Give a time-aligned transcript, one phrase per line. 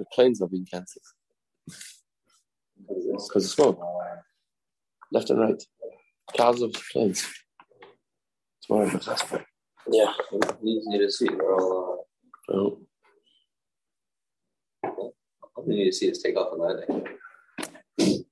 [0.00, 1.04] The planes are being cancelled.
[2.88, 3.78] Because of smoke.
[5.12, 5.62] Left and right.
[6.34, 7.28] Clouds of planes.
[8.62, 8.98] Tomorrow.
[9.90, 10.14] Yeah.
[10.64, 11.28] Easy to see.
[11.28, 12.06] They're all.
[12.48, 12.80] Uh, Oh.
[15.54, 18.24] all we need to see is take off and landing.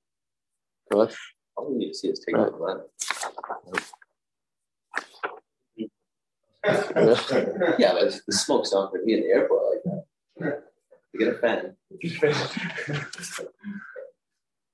[0.91, 1.15] What?
[1.55, 2.47] All we need to see is take Right.
[2.47, 2.89] off and landing.
[7.79, 9.83] Yeah, but the smoke's not going to be in the airport like
[10.39, 10.63] that.
[11.13, 11.75] You get a fan.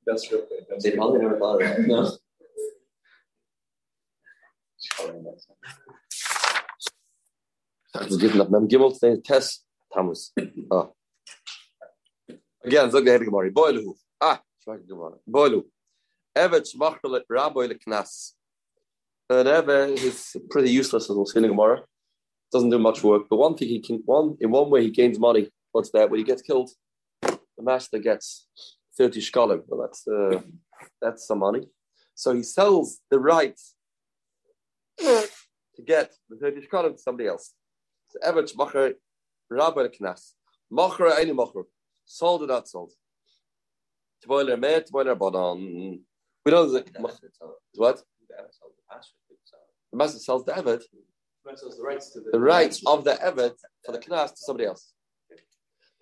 [0.05, 0.66] That's real good.
[0.70, 1.25] That's They real probably good.
[1.27, 1.88] never thought of that.
[1.88, 2.11] No.
[7.94, 10.34] Also geben nach meinem Gimmel den Test Thomas.
[10.70, 10.89] Ah.
[12.63, 13.52] Again, so gehört gemari.
[13.52, 13.95] Boilu.
[14.20, 15.20] Ah, schweigen gemari.
[15.25, 15.63] Boilu.
[16.36, 18.36] Evet schwachtel Rabbi le Knas.
[19.30, 21.83] An Evet is pretty useless as we'll see in the Gemara.
[22.52, 23.27] Doesn't do much work.
[23.30, 25.50] But one thing he can one in one way he gains money.
[25.76, 26.09] What's that?
[26.09, 26.70] When he gets killed,
[27.22, 28.48] the master gets
[28.98, 29.62] 30 shkalim.
[29.68, 30.40] Well, that's uh,
[31.02, 31.68] that's some money.
[32.14, 33.76] So he sells the rights
[34.98, 37.52] to get the 30 shkalim to somebody else.
[38.08, 38.94] So Evet Macher
[39.50, 40.36] Rabbi Knas.
[40.72, 41.66] Macher any Macher.
[42.06, 42.94] Sold or not sold.
[44.26, 46.00] Tvoiler met, tvoiler banan.
[46.46, 46.86] We know the
[47.73, 48.02] what?
[49.92, 50.84] The master sells the Evet,
[51.44, 54.94] the rights to the rights of the Evet for the Knas to somebody else.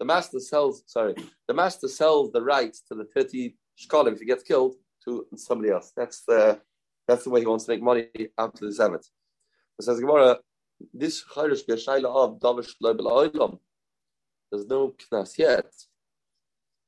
[0.03, 1.15] The master sells, sorry,
[1.47, 5.71] the master sells the rights to the 30 shkalim if he gets killed to somebody
[5.71, 5.93] else.
[5.95, 6.59] That's the
[7.07, 9.05] that's the way he wants to make money of this Evet.
[9.79, 10.39] It says Gemara,
[10.93, 13.59] this chayrish b'shayla of davish oilam.
[14.51, 15.71] There's no knas yet.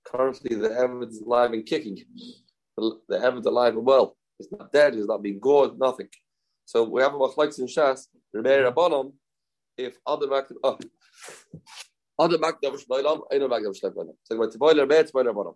[0.03, 2.03] Currently, the Evet is alive and kicking.
[2.75, 4.17] The, the is alive and well.
[4.37, 4.93] He's not dead.
[4.93, 5.79] He's not being gored.
[5.79, 6.09] Nothing.
[6.65, 8.07] So we have a machlekes in Shas.
[8.35, 9.13] Rebei Rabbanon.
[9.77, 10.27] If other
[10.65, 10.77] oh,
[12.17, 14.13] other mak davish oilam, I know mak davish oilam.
[14.23, 15.55] So we're tvoiler mei tvoiler Rabbanon.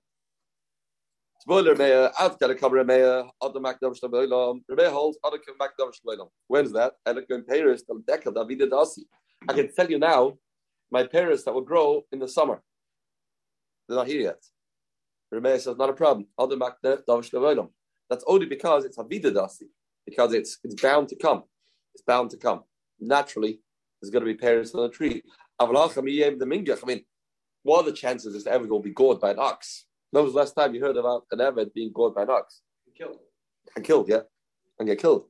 [1.48, 3.02] Tvoiler mei out got a cover mei
[3.42, 4.62] other mak davish oilam.
[4.70, 6.30] Rebei holds other mak davish oilam.
[6.48, 6.94] When's that?
[7.06, 9.04] And in Paris, the dekel David Dasi.
[9.48, 10.38] I can tell you now,
[10.92, 12.62] my parents that will grow in the summer.
[13.88, 14.44] They're not here yet.
[15.32, 16.28] Rebbe says, not a problem.
[16.38, 17.70] Other mak davish oilam.
[18.10, 19.68] That's only because it's Avida Dasi,
[20.06, 21.44] because it's it's bound to come.
[21.94, 22.64] It's bound to come.
[23.00, 23.62] Naturally,
[24.02, 25.22] there's going to be parents on the tree.
[25.60, 27.04] I mean,
[27.64, 29.86] what are the chances this ever going to be gored by an ox?
[30.12, 32.62] When was the last time you heard about an Eved being gored by an ox?
[32.98, 33.18] Killed.
[33.76, 34.22] And killed, yeah?
[34.80, 35.26] And get killed.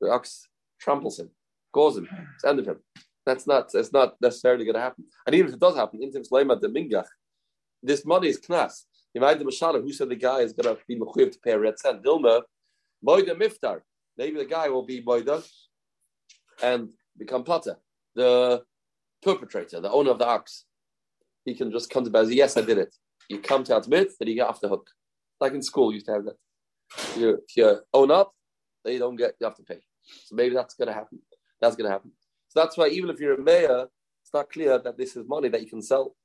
[0.00, 0.46] The ox
[0.80, 1.30] tramples him,
[1.72, 2.78] gores him, it's the end of him.
[3.26, 5.04] That's not it's not necessarily going to happen.
[5.26, 7.06] And even if it does happen, in Slema de Mingach,
[7.82, 8.84] this money is knas.
[9.12, 11.52] You might the Mashala, who said the guy is going to be mechuyev to pay
[11.52, 12.02] a red cent?
[12.02, 12.42] Dilma,
[13.06, 13.80] Moida Miftar.
[14.16, 15.46] Maybe the guy will be Moida
[16.62, 17.76] and become Pata,
[18.14, 18.62] the
[19.22, 20.64] perpetrator, the owner of the ox.
[21.44, 22.32] He can just come to Bez.
[22.32, 22.94] Yes, I did it.
[23.28, 24.88] You come to admit that you get off the hook.
[25.40, 26.36] Like in school, you used to have that.
[27.16, 28.32] You, if you own up,
[28.84, 29.80] then you don't get, you have to pay.
[30.24, 31.20] So maybe that's going to happen.
[31.60, 32.12] That's going to happen.
[32.48, 33.86] So that's why even if you're a mayor,
[34.22, 36.16] it's not clear that this is money that you can sell.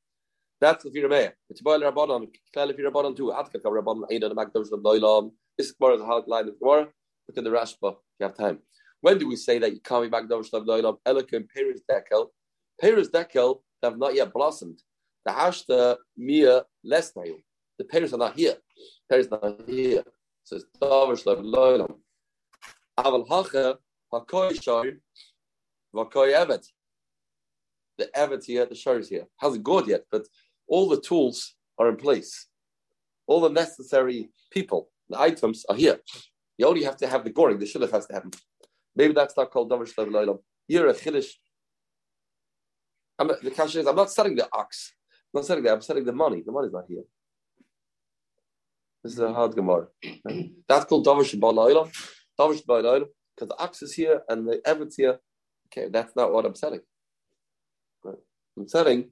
[0.62, 1.34] That's if you're a mayor.
[1.50, 2.30] It's boil rabbanon.
[2.54, 4.04] Clearly, if you're a rabbanon too, Atka rabbanon.
[4.10, 5.32] Ain't on the magdash of loilam.
[5.58, 6.88] This Gemara is a hard line of Gemara.
[7.28, 7.92] Look at the Rashba.
[7.92, 8.60] If you have time.
[9.02, 10.98] When do we say that you can't be magdash of loilam?
[11.06, 12.28] Elokim Peres dekel.
[12.80, 14.82] Peres dekel have not yet blossomed.
[15.26, 17.38] The hashta mia less nail.
[17.78, 18.56] The pears are not here.
[19.12, 20.04] Are not here.
[20.44, 21.96] So it's davish loilam.
[22.98, 23.78] Aval hacha
[24.14, 24.98] hakoy shoy
[25.96, 26.66] vakoy evet.
[27.98, 29.28] The evet here, the shor is here.
[29.38, 30.28] Hasn't gone yet, but
[30.68, 32.48] all the tools are in place.
[33.28, 36.00] All the necessary people, the items are here.
[36.58, 37.60] You only have to have the goring.
[37.60, 38.32] The shilach has to happen.
[38.96, 40.40] Maybe that's not called davar shlev loilam.
[40.68, 41.28] You're a chiddush.
[43.24, 44.94] I'm the kasha is I'm not selling the ox.
[45.34, 45.74] I'm not selling that.
[45.74, 46.44] I'm selling the money.
[46.46, 47.04] The money's not here.
[49.04, 49.88] This is a hard gemara.
[50.68, 51.92] That's called davar shebal loilam.
[52.40, 55.18] Davar shebal because the ox is here and the evidence here.
[55.68, 56.82] Okay, that's not what I'm selling.
[58.04, 58.16] Right.
[58.56, 59.10] I'm selling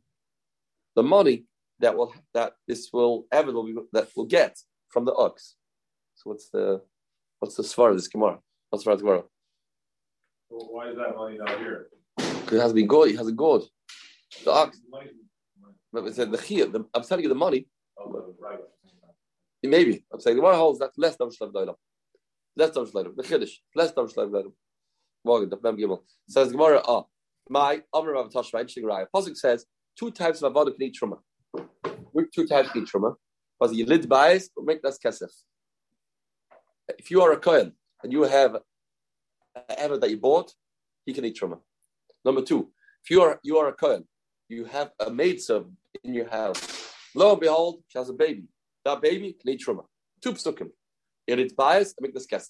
[0.95, 1.45] the money
[1.79, 4.57] that will that this will ever will be, that will get
[4.89, 5.55] from the ox.
[6.15, 6.81] So what's the
[7.39, 8.37] what's the svar of this gemara?
[8.69, 9.23] What's the svar of the gemara?
[10.49, 11.87] Well, why is that money not here?
[12.17, 13.11] Because it has been good.
[13.11, 13.63] It has a good.
[14.45, 14.79] The ox.
[15.93, 17.67] But it said the the- I'm selling you the money.
[17.99, 18.59] Oh, right.
[19.63, 21.75] Maybe I'm saying the one holds that less than shlev.
[22.55, 23.53] Less than the chiddush.
[23.75, 24.51] Less than shlev.
[25.23, 26.81] Morgan the Mem Gimel says gemara.
[26.87, 27.03] Ah,
[27.49, 29.05] my Amr Rav Tashma interesting raya.
[29.13, 29.65] Pasuk says
[29.97, 31.19] two types of avodah can eat truma.
[32.11, 33.15] Which two types can eat truma?
[33.59, 35.29] Was you lid bias make less kesef?
[36.97, 37.73] If you are a kohen
[38.03, 40.53] and you have an ever that you bought,
[41.05, 41.59] he can eat truma.
[42.25, 42.71] Number two,
[43.03, 44.07] if you are you are a kohen,
[44.51, 48.43] you have a maid servant in your house Lo and behold, she has a baby.
[48.85, 49.83] That baby eat truma.
[50.21, 50.69] Two psukim.
[51.27, 52.49] It is bias and make this kesef.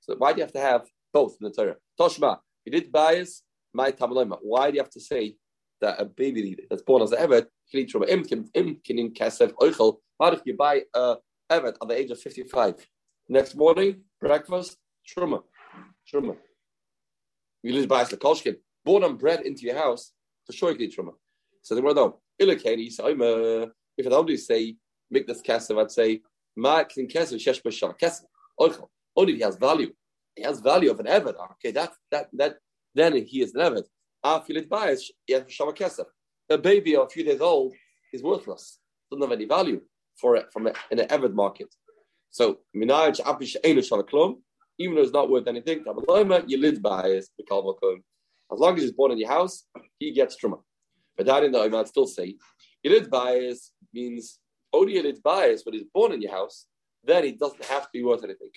[0.00, 0.82] So why do you have to have
[1.12, 1.76] both in the Torah?
[1.98, 3.42] Toshma, you did bias,
[3.72, 4.38] my tamalema.
[4.42, 5.36] Why do you have to say
[5.80, 8.08] that a baby that's born as an evet eat truma?
[8.08, 9.98] Im can im can in kesef oichel.
[10.20, 11.16] How if you buy a
[11.50, 12.74] evet at the age of fifty-five?
[13.28, 14.76] Next morning, breakfast,
[15.06, 15.42] truma,
[16.12, 16.36] truma.
[17.62, 18.56] You lose bias the kolshkin.
[18.84, 20.12] Born and bred into your house,
[20.46, 21.12] for sure eat truma.
[21.62, 22.20] So the no.
[22.40, 23.68] Ilakani, so I'm a,
[23.98, 24.76] if I only say
[25.10, 26.20] make this kesef, I'd say
[26.56, 28.86] ma can kesef shesh b'shar kesef.
[29.16, 29.92] Only he has value.
[30.34, 31.34] He has value of an evet.
[31.52, 32.56] Okay, that that that
[32.94, 33.84] then he is an evet.
[34.24, 36.06] Afilit bias, has b'shar kesef.
[36.48, 37.74] A baby of a few days old
[38.12, 38.78] is worthless.
[39.10, 39.80] Doesn't have any value
[40.20, 41.68] for it from a, in an evet market.
[42.30, 44.36] So minaj apish elu shalaklum,
[44.78, 45.84] even though it's not worth anything,
[46.46, 47.30] you live bias
[48.52, 49.64] As long as he's born in your house,
[49.98, 50.60] he gets truma.
[51.16, 52.36] But that in the I'd still say,
[52.84, 54.38] Yelid bias means
[54.72, 56.66] only Yelid bias, but he's born in your house,
[57.04, 58.50] then he doesn't have to be worth anything.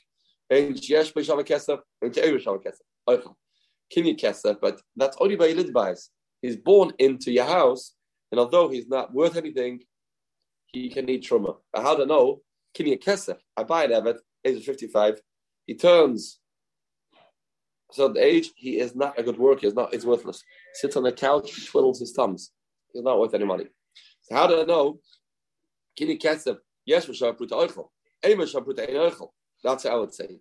[3.96, 6.10] Kinyan kesef, but that's only by Yelid bias.
[6.42, 7.96] He's born into your house,
[8.32, 9.82] and although he's not worth anything,
[10.68, 11.58] he can eat truma.
[11.76, 12.42] How to know?
[12.78, 13.38] Kinyan kesef.
[13.56, 15.22] I buy an Evet, age of 55.
[15.68, 16.40] He turns
[17.94, 20.44] so the age he is not a good worker, he's not he's worthless.
[20.74, 22.52] Sits on the couch, twiddles his thumbs.
[22.92, 23.66] He's not worth any money.
[24.24, 25.00] So how do I know?
[25.96, 27.90] Kini kesef, yes, eichel.
[28.24, 29.30] eichel.
[29.64, 30.40] That's how I would say.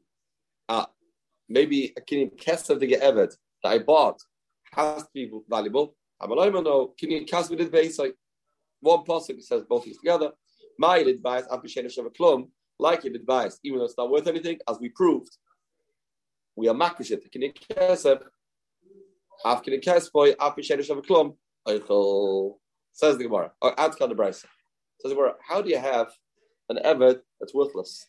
[0.68, 0.86] Ah,
[1.48, 4.18] maybe a kini kesef to get evet that I bought
[4.72, 5.94] has to be valuable.
[6.20, 8.14] I'm no kini kesef did like
[8.80, 10.30] one pasuk says both things together.
[10.78, 12.48] My advice, appreciation of a klum,
[12.78, 15.36] like your advice, even though it's not worth anything, as we proved
[16.56, 17.30] we are makishit.
[17.30, 18.22] Can you kesef?
[19.44, 20.34] Af can you kesef?
[20.40, 21.34] Af b'shenish of a klum.
[22.92, 23.52] Says the Gemara.
[23.60, 24.46] Or ad kan the Brisa.
[25.00, 25.34] Says the Gemara.
[25.48, 26.08] How do you have
[26.68, 28.06] an eved that's worthless?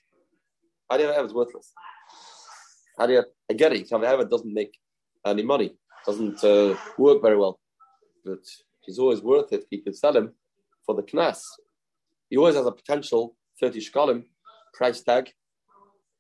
[0.90, 1.72] How do you have an worthless?
[2.98, 3.24] How do you?
[3.50, 3.90] I get it.
[3.90, 4.78] You have an doesn't make
[5.26, 5.76] any money,
[6.06, 7.60] doesn't uh, work very well,
[8.26, 8.40] but
[8.82, 9.66] he's always worth it.
[9.70, 10.34] He could sell him
[10.86, 11.42] for the knas.
[12.30, 14.26] He always has a potential thirty shkalim
[14.74, 15.32] price tag.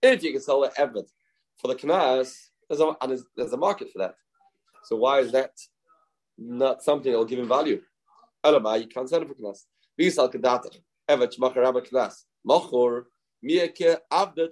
[0.02, 1.08] If you can sell an eved
[1.60, 2.36] for the knas,
[2.70, 4.16] there's a, and there's, there's a market for that.
[4.86, 5.52] So why is that
[6.38, 7.82] not something that will give him value?
[8.46, 9.60] Elamai, you can't sell it for knas.
[10.00, 10.78] Visal kedatach,
[11.10, 12.24] evet shmachar rabba knas.
[12.48, 13.04] Machor,
[13.44, 14.52] mieke avdet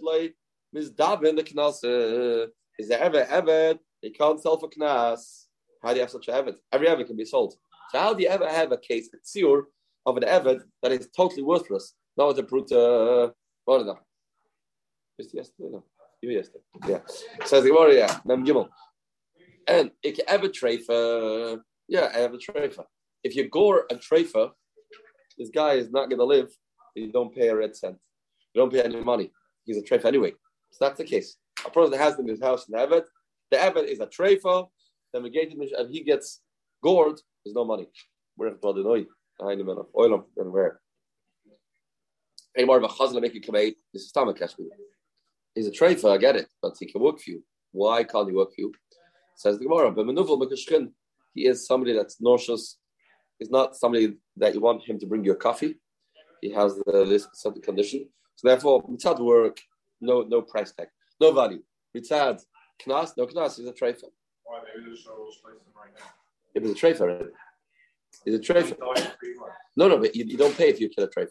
[0.75, 1.83] mizdavin the knas.
[1.83, 2.47] Uh,
[2.79, 3.79] is there ever evet?
[4.01, 5.45] You can't sell for knas.
[5.83, 6.55] How do you have such a evet?
[6.71, 7.55] Every evet can be sold.
[7.91, 9.63] So how do you ever have a case, a tzur,
[10.05, 11.93] of an evet that is totally worthless?
[12.17, 13.31] Not with a brute, uh,
[13.65, 13.97] what is that?
[15.19, 15.83] Just yesterday, no.
[16.21, 16.63] yesterday.
[16.87, 16.99] Yeah.
[17.45, 18.19] Says the Gemara, yeah.
[18.25, 18.69] Mem Gimel.
[19.71, 22.83] And if you ever trefa, yeah, I have a trefa.
[23.23, 24.51] If you gore a trefa,
[25.37, 26.49] this guy is not going to live.
[26.93, 27.95] You don't pay a red cent.
[28.53, 29.31] You don't pay any money.
[29.63, 30.33] He's a trefa anyway.
[30.71, 31.37] So that's the case.
[31.65, 33.05] A person has in his house an Evet,
[33.49, 34.67] the Evet is a trefa.
[35.13, 36.41] Then we get him and he gets
[36.83, 37.21] gored.
[37.45, 37.87] There's no money.
[38.37, 38.51] We're.
[39.39, 40.81] Behind him of oil and where.
[42.57, 44.51] Any more of a chazal make you come This is stomach cash
[45.55, 47.43] He's a trefa, I get it, but he can work for you.
[47.71, 48.73] Why can't he work for you?
[49.41, 50.05] Says the Gemara, but
[51.33, 52.77] he is somebody that's nauseous.
[53.39, 55.79] He's not somebody that you want him to bring you a coffee.
[56.41, 58.07] He has the, this certain condition.
[58.35, 59.57] So therefore, mitzad work,
[59.99, 60.89] no no price tag,
[61.19, 61.63] no value.
[61.97, 62.39] Mitzad
[62.85, 63.57] knas, no knas.
[63.57, 64.03] He's a trefa.
[64.43, 66.05] Why maybe there's no place him right now.
[66.53, 67.29] It was a trefa.
[68.23, 68.77] He's a trefa.
[69.75, 71.29] No, no, but you, you, don't pay if you kill a trefa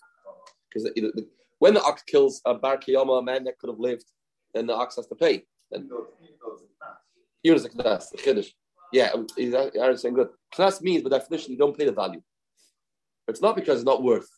[0.68, 1.22] because uh-huh.
[1.60, 4.06] when the ox kills a bar kiyama, a man that could have lived,
[4.52, 5.44] then the ox has to pay.
[5.70, 5.88] Then,
[7.42, 8.50] here is a knas, a chiddush.
[8.92, 9.52] Yeah, um, he's
[10.02, 10.28] saying good.
[10.56, 12.20] Knas means, by definition, you don't pay the value.
[13.26, 14.28] But it's not because it's not worth.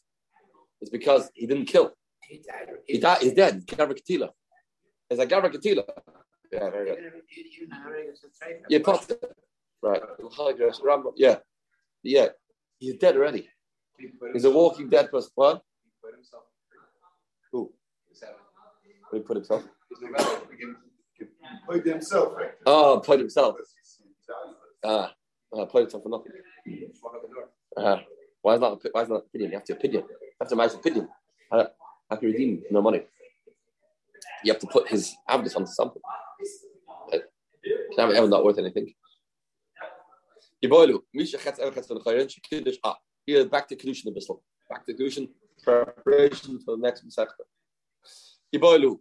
[0.80, 1.92] It's because he didn't kill.
[2.28, 2.68] He died.
[2.87, 3.18] He died.
[3.23, 3.66] He's dead.
[3.66, 4.28] Gavra Katila.
[5.09, 5.85] It's a Gavra Katila.
[6.52, 7.12] Yeah, very good.
[8.68, 9.11] Yeah, part
[9.82, 10.02] Right.
[11.16, 11.38] Yeah.
[12.02, 12.28] Yeah.
[12.78, 13.49] He's dead already.
[14.32, 15.30] He's a walking dead person.
[15.35, 15.62] What?
[17.52, 17.73] Who?
[19.12, 19.64] He put himself.
[21.66, 22.34] Played himself.
[22.36, 22.50] Right?
[22.66, 23.56] Oh, played himself.
[24.84, 25.12] Ah,
[25.56, 26.32] uh, played himself for nothing.
[27.76, 27.98] Uh,
[28.42, 29.52] why is not why is not opinion?
[29.52, 30.04] You have to opinion.
[30.08, 31.08] You have to make opinion.
[31.50, 31.68] How,
[32.10, 33.02] how can you redeem no money?
[34.44, 36.02] You have to put his abdus onto something.
[37.10, 37.24] Like,
[37.94, 38.92] can have ever not worth anything.
[40.64, 44.24] Yiboilu, Misha Chetz Ever Chetz V'Nechayin, Shekidish Ah, here back to Kedushin a bit.
[44.70, 45.28] Back to Kedushin,
[45.62, 47.44] preparation for the next Masechta.
[48.54, 48.98] Iboilu.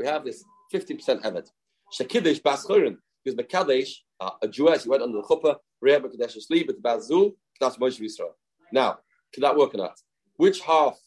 [0.00, 0.42] We have this
[0.72, 1.50] 50% Evet.
[1.92, 2.96] Shekidish Bas Chorin.
[3.22, 7.34] Because Mekadesh, uh, a Jew, he went under the chuppah, Rehab asleep at the Bazul,
[7.60, 8.32] that's Moshe Yisrael.
[8.72, 9.00] Now,
[9.34, 9.98] Can that work or not?
[10.38, 10.98] Which half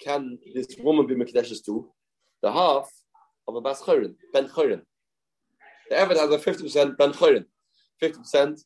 [0.00, 1.86] can this woman be Mekadeshes to?
[2.42, 2.90] The half
[3.46, 4.80] of a Bas Chorin, Ben Chorin.
[5.90, 7.44] The Eved has a 50% Ben Chorin,
[8.02, 8.58] 50%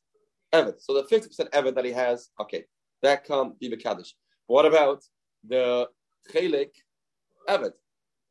[0.54, 0.80] Eved.
[0.80, 2.64] So the 50% Eved that he has, okay,
[3.02, 4.12] that can't be Mekadesh.
[4.46, 5.02] What about
[5.42, 5.88] the
[6.32, 6.70] Chelik
[7.48, 7.72] Eved?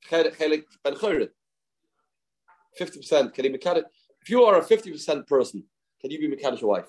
[0.07, 1.29] Chelik Ben Chorin.
[2.79, 3.83] 50%, can he Mekadesh?
[4.21, 5.63] If you are a 50% person,
[6.01, 6.85] can you be Mekadesh wife?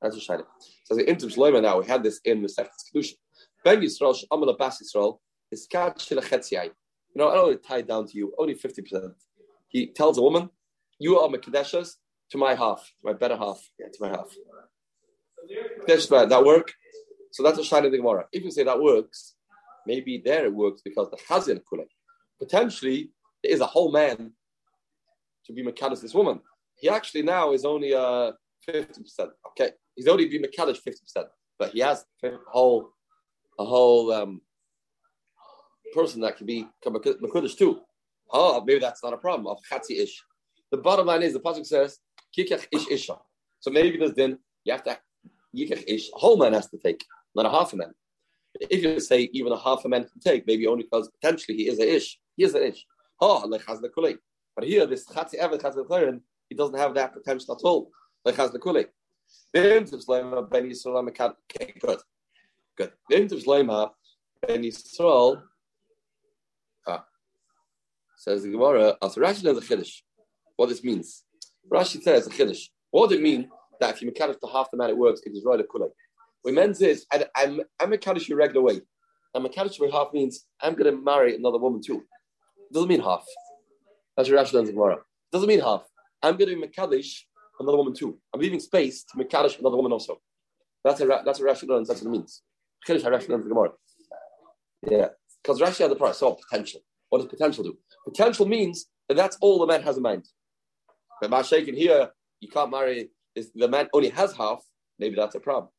[0.00, 0.44] That's a shayla.
[0.84, 3.14] So the intim shloima now we had this in the second kedusha.
[3.64, 5.18] Ben Yisrael Amal Bas Yisrael
[5.50, 6.64] is chetziyai.
[6.64, 6.72] You
[7.16, 9.14] know, I don't want to tie down to you only fifty percent.
[9.68, 10.50] He tells a woman,
[10.98, 11.94] "You are mekadeshas
[12.30, 14.30] to my half, to my better half, yeah, to my half."
[16.28, 16.72] That work.
[17.32, 18.26] So that's a the Gemara.
[18.32, 19.34] If you say that works,
[19.86, 21.86] maybe there it works because the chazin kulei.
[22.40, 23.10] Potentially,
[23.42, 24.32] there is a whole man
[25.46, 26.40] to be mekadesh this woman.
[26.76, 28.32] He actually now is only uh,
[28.64, 29.30] fifty percent.
[29.48, 31.24] Okay, he's only been Makadish 50%,
[31.58, 32.90] but he has a whole
[33.58, 34.40] a whole um,
[35.94, 37.80] person that can be Makadish too.
[38.32, 40.22] Oh, maybe that's not a problem of Chatzi Ish.
[40.72, 41.98] The bottom line is the Pasuk says,
[42.36, 43.16] Kikach Ish Isha.
[43.60, 44.98] So maybe there's then you have to
[45.56, 47.04] Yikach Ish, a whole man has to take,
[47.36, 47.94] not a half a man.
[48.60, 51.68] If you say even a half a man can take, maybe only because potentially he
[51.68, 52.18] is a Ish.
[52.36, 52.84] He is an Ish.
[53.20, 54.16] Oh, like has the Kulei.
[54.54, 57.90] But here, this Chatzi Evet, Chatzi he doesn't have that potential at all.
[58.24, 58.86] Like has the Kulei.
[59.56, 59.82] Okay,
[61.80, 62.00] good.
[62.76, 62.92] Good.
[63.08, 65.42] Ben Yisrael,
[66.86, 67.04] ah,
[68.16, 70.02] says the Gemara, as Rashi knows a Chiddush.
[70.56, 71.24] What this means.
[71.72, 72.68] Rashi says a Chiddush.
[72.90, 73.48] What does it mean
[73.80, 75.88] that if you mechanic to half the man it works, it is right kulay?
[76.42, 78.80] What means is, I'm, I'm mechanic your regular way.
[79.34, 82.04] And mechanic for half means I'm going to marry another woman too.
[82.74, 83.24] Doesn't mean half.
[84.16, 84.98] That's what Rashi learns in Gemara.
[85.32, 85.84] Doesn't mean half.
[86.22, 87.04] I'm going to be mechanic
[87.60, 88.18] another woman too.
[88.32, 90.20] I'm leaving space to Mekadosh another woman also.
[90.82, 91.88] That's a that's a Rashi learns.
[91.88, 92.42] That's what it means.
[92.86, 93.70] Chiddush Rashi learns Gemara.
[94.90, 95.08] Yeah,
[95.42, 96.18] because Rashi had the price.
[96.18, 96.80] So potential.
[97.10, 97.78] What does potential do?
[98.04, 100.26] Potential means that that's all the man has in mind.
[101.20, 103.10] But Mashakin here, you can't marry.
[103.36, 104.62] Is the man only has half?
[104.98, 105.70] Maybe that's a problem.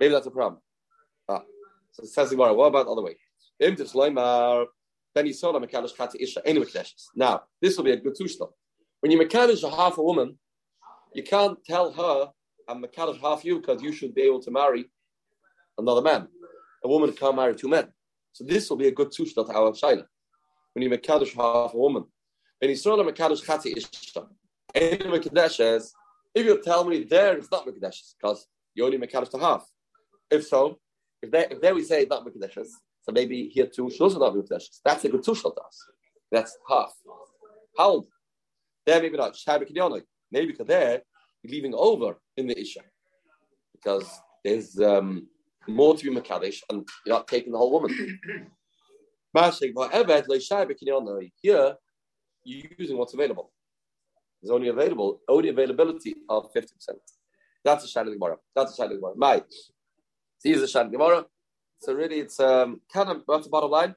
[0.00, 0.60] Maybe that's a problem.
[1.28, 1.42] Ah,
[1.92, 2.52] so says Gemara.
[2.52, 3.16] What about the other way?
[7.14, 8.48] Now, this will be a good tushta.
[9.00, 10.38] When you mekadosh a half a woman,
[11.16, 12.30] you can't tell her,
[12.68, 14.90] I'm Makadish half you because you should be able to marry
[15.78, 16.28] another man.
[16.84, 17.88] A woman can't marry two men.
[18.32, 20.04] So this will be a good tushta to our Shaila.
[20.74, 22.04] When you Makadish half a woman.
[22.58, 24.26] When you saw the Makadish Chati Ishta.
[24.74, 25.90] In Makadeshes,
[26.34, 29.66] if you tell me there it's not Makadeshes, because you only Makadish to half.
[30.30, 30.78] If so,
[31.22, 32.68] if there, if there we say it's not Makadeshes,
[33.06, 34.80] so maybe here too, she Makadeshes.
[34.84, 35.86] That's a good to us.
[36.32, 36.92] That's half.
[37.78, 38.06] How old?
[38.84, 39.38] There maybe not.
[40.32, 41.02] Maybe because there
[41.42, 42.80] you're leaving over in the Isha.
[43.72, 44.10] Because
[44.44, 45.28] there's um,
[45.68, 48.18] more to be Makadish and you're not taking the whole woman.
[51.42, 51.74] Here,
[52.44, 53.52] you're using what's available.
[54.42, 56.64] There's only available, only availability of 50%.
[57.64, 58.36] That's a Shad Gemara.
[58.54, 59.12] That's a Shad Gemara.
[59.16, 59.42] My.
[60.38, 61.26] See, is a Shad Gemara.
[61.80, 63.94] So really, it's um, can what's the bottom line?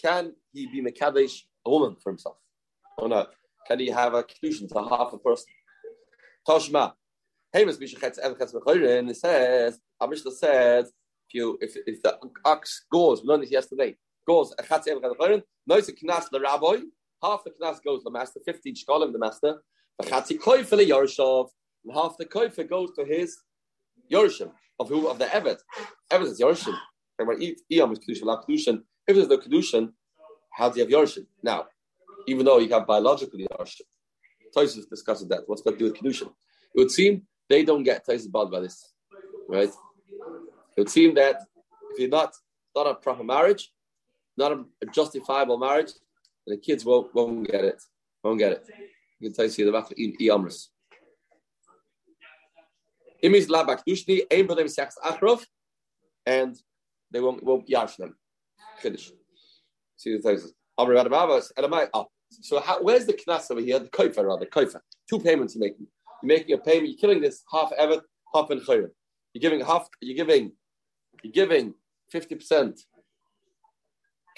[0.00, 2.36] Can he be Mekadesh a woman for himself
[2.98, 3.32] or not?
[3.66, 5.52] can he have a conclusion to half a person?
[6.48, 6.92] Toshma.
[7.52, 10.86] Hey, Miss Mishachetz Evchetz Mechorin, it says, our Mishnah says,
[11.28, 13.96] if you if, if the ox goes, we learned this yesterday,
[14.26, 16.76] goes a Chatz Evchetz Mechorin, knows a knas the rabbi,
[17.22, 19.62] half the knas goes to the master, 15 shkolim the master,
[19.98, 21.48] the Chatzi Koifer the Yorshov,
[21.84, 23.36] and half the Koifer goes to his
[24.10, 24.50] Yorshim,
[24.82, 25.08] of who?
[25.08, 25.58] Of the Evet.
[26.10, 26.40] Evet is.
[27.18, 28.82] Remember, Iyam Kedushin.
[29.06, 29.92] If there's no Kedushin,
[30.50, 31.26] how do you have Yorshim?
[31.42, 31.66] Now,
[32.26, 33.86] even though you have biological yarship.
[34.54, 35.40] Tosis discusses that.
[35.46, 36.28] What's got to do with kedushin?
[36.74, 38.92] It would seem they don't get Tosis bothered by this,
[39.48, 39.68] right?
[40.76, 41.36] It would seem that
[41.92, 42.32] if you're not
[42.74, 43.72] not a proper marriage,
[44.36, 45.92] not a, a justifiable marriage,
[46.46, 47.82] the kids won't won't get it.
[48.22, 48.64] Won't get it.
[49.18, 50.14] You can tell you the back in.
[53.24, 55.44] Imis labak dushni, aim for them sex achrov,
[56.26, 56.56] and
[57.10, 58.16] they won't won't yarsh them.
[58.78, 59.12] Finish.
[59.96, 60.50] See the Tosis.
[60.78, 62.06] Oh,
[62.40, 63.78] so how, where's the knas over here?
[63.78, 64.80] The koifa rather, koifa.
[65.08, 65.86] Two payments you're making.
[66.22, 66.88] You're making a payment.
[66.88, 68.00] You're killing this half evet,
[68.34, 68.90] half in chayrim.
[69.34, 69.88] You're giving half.
[70.00, 70.52] You're giving.
[71.22, 71.74] You're giving
[72.10, 72.80] fifty percent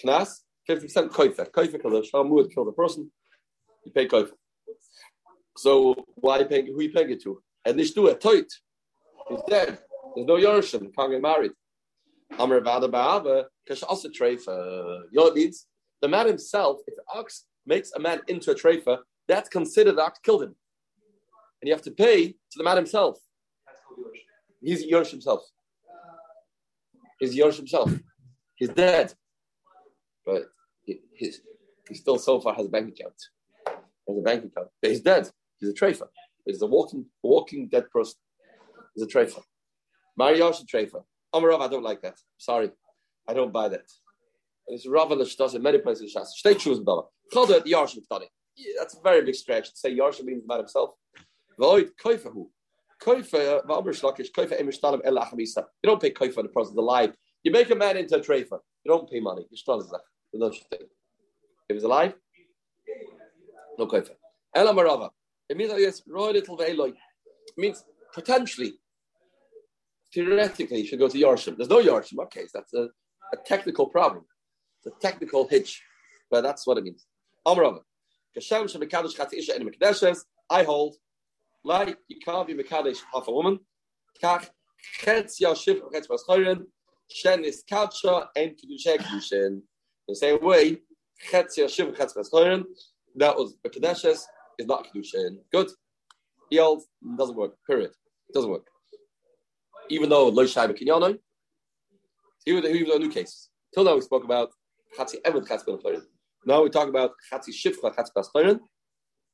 [0.05, 1.51] knas, fifty percent koifa.
[1.51, 3.11] Koifa because shalmud killed the person.
[3.85, 4.33] You pay koifa.
[5.57, 6.67] So why paying?
[6.67, 7.43] Who are you paying it to?
[7.65, 8.21] And they do it.
[8.21, 8.51] Toit.
[9.29, 9.79] He's dead.
[10.15, 10.95] There's no Yerushim.
[10.95, 11.53] Can't get married.
[12.39, 15.03] Amr Vada Ba'ava, Kash also treifa.
[15.11, 15.67] You know what it means?
[16.03, 20.03] The man himself, if the ox makes a man into a treifa, that's considered the
[20.03, 20.55] ox killed him.
[21.61, 23.19] And you have to pay to the man himself.
[24.61, 25.43] He's Yosh himself.
[27.21, 27.93] He's Yosh himself.
[28.57, 29.15] He's dead.
[30.27, 30.43] But
[30.83, 31.41] he, he's,
[31.89, 33.15] he still so far has a bank account.
[33.67, 34.69] Has a bank account.
[34.81, 35.31] But he's dead.
[35.59, 36.09] He's a trafer.
[36.45, 38.19] He's a walking, walking dead person.
[38.95, 39.43] He's a trafer.
[40.19, 41.03] Mariash a trafer.
[41.35, 42.17] Amarav, oh, I don't like that.
[42.39, 42.71] Sorry.
[43.29, 43.91] I don't buy that.
[44.69, 46.17] It's Ravalish does in many places.
[46.37, 47.03] Stay true in Baba.
[47.33, 48.27] Chada Yarshim Tani.
[48.79, 50.91] That's a very big stretch to say Yarshim means about himself.
[51.59, 52.47] Void Koifahu.
[53.03, 55.65] Koifa, Vamr Shlakish, Koifa Emishtalim El Achamisa.
[55.83, 57.13] You don't pay Koifa the person alive.
[57.43, 58.59] You make a man into a trafer.
[58.85, 59.47] You don't pay money.
[59.51, 60.01] You're strong as that.
[60.33, 60.89] No thing.
[61.69, 62.15] If he's alive,
[63.79, 64.11] no Koifa.
[64.55, 65.11] Ela Marava.
[65.49, 66.89] It means that yes, Roy Little Veloy.
[66.91, 67.85] It means
[68.15, 68.75] potentially,
[70.15, 71.57] theoretically, you should go to Yarshim.
[71.57, 72.19] There's no Yarshim.
[72.25, 72.89] Okay, that's a,
[73.45, 74.25] technical problem.
[74.79, 75.83] It's a technical hitch.
[76.31, 77.05] But that's what it means.
[77.47, 77.81] Amrava.
[80.51, 80.97] I hold,
[81.65, 83.59] like you can't be Mekadesh half a woman.
[84.23, 84.49] Kach,
[85.01, 86.63] Chetz Yashiv, Chetz Baschorin,
[87.11, 89.63] Shen is Kacha, and Kedusha Kedushin.
[90.09, 90.79] The same way,
[91.31, 92.65] Chetz Yashiv, Chetz Baschorin,
[93.17, 94.23] that was Mekadeshes,
[94.59, 95.39] is not Kedushin.
[95.53, 95.71] Good.
[96.51, 96.87] He holds,
[97.19, 97.93] doesn't work, period.
[98.33, 98.67] Doesn't work.
[99.91, 101.19] Even though Lo Shai Bekinyano,
[102.47, 103.49] even though new case.
[103.73, 104.51] Till now we spoke about
[104.99, 106.03] Chatzi Emet Chetz Baschorin.
[106.47, 108.61] Now we talk about Chatzi Shivcha, Chetz Baschorin,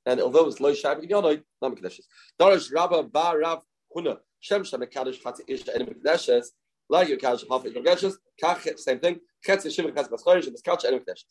[0.06, 2.04] and although it's loy shabi yonoy, not mekadeshes.
[2.40, 3.62] Darish Rabba Ba Rav
[3.94, 6.46] Huna Shem Shem Mekadesh Chatzi Ish and mekadeshes.
[6.90, 8.14] Kadosh half it mekadeshes.
[8.42, 9.20] Kach same thing.
[9.46, 11.24] Chetz Yeshiv Chetz Baschorish and Miskach and mekadeshes.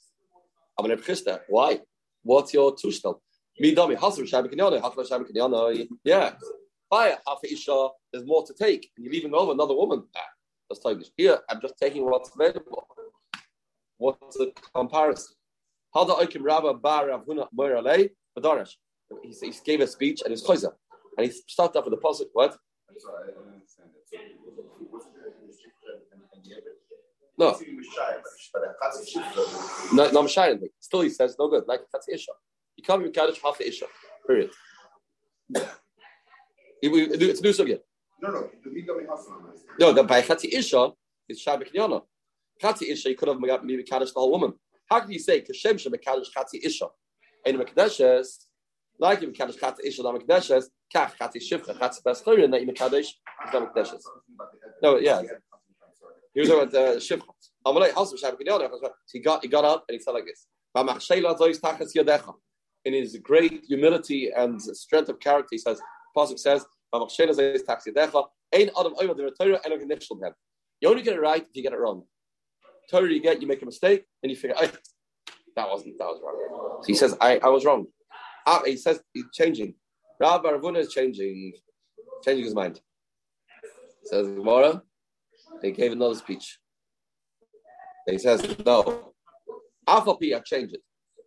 [0.78, 1.40] I'm an.
[1.48, 1.80] Why?
[2.24, 3.20] What's your tushtel?
[3.60, 5.88] Me dami hasr shabi kinyonoy hafla shabi kinyonoy.
[6.04, 6.34] Yeah.
[6.90, 10.04] By half isha, there's more to take, and you're leaving over another woman.
[10.70, 11.40] That's totally here.
[11.50, 12.88] I'm just taking what's available.
[13.98, 15.36] What's the comparison?
[15.94, 18.74] How the Oikim Rabba Ba Rav Huna Moir Alei Badarash.
[19.24, 20.72] He, he gave a speech and his chayza.
[21.18, 22.28] And he started off with the pasuk.
[22.34, 22.56] What?
[27.38, 27.58] No.
[29.94, 30.56] No, no, I'm shy.
[30.80, 31.64] Still, he says no good.
[31.68, 32.32] Like that's isha.
[32.76, 33.86] You can't be kaddish half the isha.
[34.28, 34.52] Period.
[36.82, 37.80] It's new again.
[38.22, 38.50] No, no.
[38.64, 39.36] The Midami Hassan.
[39.80, 40.92] No, the by chati isha
[41.28, 42.02] is shabik nyana.
[42.62, 44.54] Chati isha, you could have maybe kaddish the whole woman.
[44.90, 46.88] How can you say kashem shem kaddish chati isha?
[47.46, 48.46] in Mekadeshes,
[49.00, 53.14] like in Mekadesh Chatz Ishal Mekadeshes, Kach Chatz Shivcha Chatz Beschorin that in Mekadesh is
[53.54, 54.02] Mekadeshes.
[54.82, 55.22] No, yeah.
[56.34, 57.24] He was about uh, Shivcha.
[57.66, 58.62] Amalei Hasu Shabbat Gideon.
[59.12, 60.46] He got he got up and he said like this.
[62.86, 65.82] In his great humility and strength of character, he says,
[66.16, 67.12] Pasuk says, and.
[70.82, 72.04] You only get it right if you get it wrong.
[72.90, 74.56] Torah you get, you make a mistake, and you figure,
[75.56, 76.80] that wasn't that was wrong.
[76.82, 77.88] So he says, I, I was wrong.
[78.46, 79.76] Ah, he says he's changing.
[80.20, 81.54] Rabbi Ravuna is changing,
[82.24, 82.80] changing his mind.
[84.04, 84.82] Says Gemara,
[85.62, 86.60] they gave another speech.
[88.08, 89.14] And he says, no.
[89.88, 90.82] Afapi, I've changed it.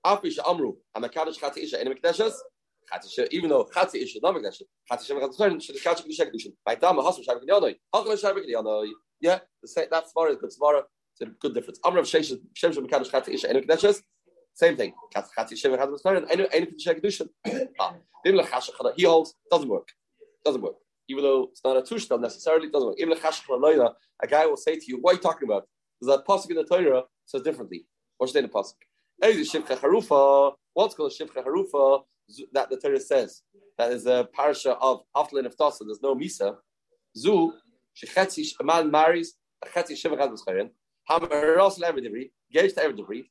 [0.05, 2.33] Afish Amru, I'm a Kaddish Chati in Mekdeshes.
[3.31, 6.53] Even though Chati is not Mekdeshes, Chati Isha Mekdeshes, should the Kaddish Kedusha Kedushin.
[6.65, 7.77] By Dama Hasu Shabbat Kedushin.
[7.95, 8.93] Hachal Shabbat Kedushin.
[9.21, 9.39] Yeah,
[9.91, 11.79] that's Svara, but Svara, it's a good difference.
[11.85, 14.03] Amru of Shem Shem Mekdeshes Chati Isha in Mekdeshes.
[14.55, 14.93] Same thing.
[15.17, 15.25] Ah,
[18.97, 19.89] he holds doesn't work.
[20.45, 20.77] Doesn't work.
[21.09, 22.99] Even though it's not a tushtal necessarily, doesn't work.
[22.99, 23.17] Even
[24.23, 25.67] a guy will say to you, "What are you talking about?"
[26.01, 27.87] There's a pasuk in the Torah says differently.
[28.19, 28.75] What's the pasuk?
[30.75, 32.05] What's called shivcha harufa?
[32.53, 33.43] That the Torah says
[33.79, 35.85] that is a parasha of after of Tasa.
[35.85, 36.57] There's no misa.
[37.17, 37.53] Zu
[37.97, 40.71] shechetzi a man marries a chetzi shivcha harufa.
[41.11, 43.31] Hamaros degree, engaged to every degree,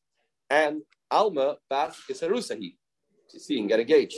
[0.50, 2.76] and Alma Bas Kisarusahi.
[3.34, 4.18] You see, and get engaged.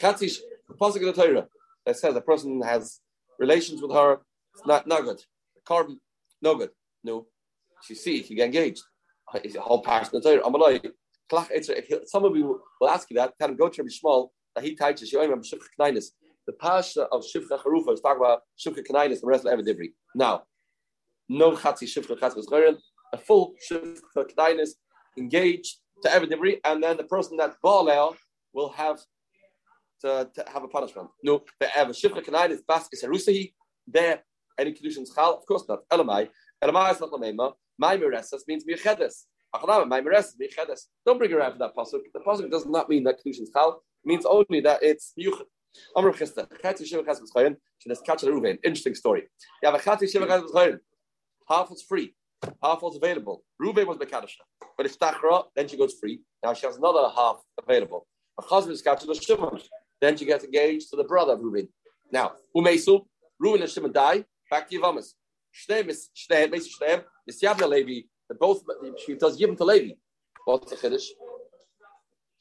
[0.00, 1.46] Katzish, the Pasuk of the Torah
[1.86, 3.00] that says a person has
[3.38, 4.18] relations with her,
[4.54, 5.22] it's not, not good.
[5.64, 6.00] Carbon,
[6.42, 6.70] no good.
[7.02, 7.26] No.
[7.82, 8.82] She see, you get engaged,
[9.34, 10.92] it's a whole passion of the Torah.
[11.30, 14.74] Some of you will ask you that, tell him, go to Rabbi Shmuel, that he
[14.74, 16.06] teaches you, remember Shivcha Knainis.
[16.46, 19.92] The pasha of Shivcha Harufa is talking about Shivcha Knainis, the rest of every Evidivri.
[20.14, 20.42] Now,
[21.28, 22.76] no Chatzi Shivcha Chatzi
[23.12, 24.70] a full Shivcha Knainis,
[25.16, 28.16] engaged, to every debris, and then the person that Baal
[28.52, 29.00] will have
[30.02, 31.08] to, to, have a punishment.
[31.22, 33.52] No, the ever shifra kanayin is bas is harusahi.
[33.86, 34.22] There,
[34.58, 35.38] any conditions chal?
[35.38, 35.88] Of course not.
[35.90, 36.28] Elamai,
[36.62, 37.54] elamai is not lamema.
[37.78, 39.24] My meresas means michedes.
[41.06, 42.00] Don't bring around for that pasuk.
[42.12, 43.82] The pasuk does not mean that conditions chal.
[44.04, 45.44] It means only that it's yuchad.
[45.96, 48.58] Amr Chista, Chati Shiva Chas B'Chayin, Shenes Kachel Ruvain.
[48.64, 49.22] Interesting story.
[49.62, 50.78] You have a Chati Shiva Chas B'Chayin.
[51.48, 52.14] Half was free
[52.62, 53.44] half was available.
[53.58, 54.42] Ruben was Bekadisha.
[54.76, 56.20] But if Tachra, then she goes free.
[56.42, 58.06] Now she has another half available.
[58.38, 59.60] A husband is the Shimon.
[60.00, 61.68] Then she gets engaged to the brother of Ruben.
[62.10, 63.06] Now, Umesu,
[63.38, 64.24] Ruben and Shimon die.
[64.50, 65.12] back to Yavamas.
[65.54, 68.62] Shneim is Shneim, basically Shneim, is Yavna Levi, that both,
[69.04, 69.94] she does Yivim to Levi.
[70.44, 71.06] What's the Chiddush?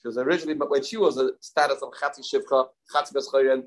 [0.02, 3.64] She was originally, but when she was a status of Chatzi Shivcha, Chatzi Bescheuren,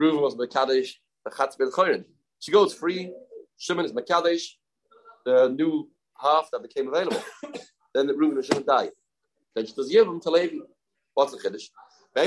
[0.00, 0.90] Reuven was Mekadesh,
[1.24, 2.04] the Chatzi Bescheuren.
[2.40, 3.12] She goes free,
[3.58, 4.42] Shimon is Mekadesh,
[5.24, 5.88] the new
[6.20, 7.22] half that became available.
[7.94, 8.90] then the Reuven and Shimon die.
[9.54, 10.56] Then she does Yivim to Levi.
[11.14, 11.68] What's the Chiddush?
[12.14, 12.20] We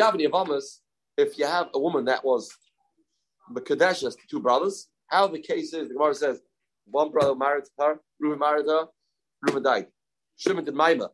[0.00, 0.64] have in Yavamas,
[1.16, 2.50] if you have a woman that was
[3.54, 6.40] the Kadeshas to two brothers, how the case is, the Gemara says,
[6.86, 8.86] one brother married her, Reuben married her,
[9.42, 9.86] Reuben died.
[10.36, 11.10] Shimon did Maima.